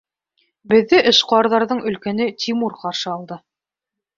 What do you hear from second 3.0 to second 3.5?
алды.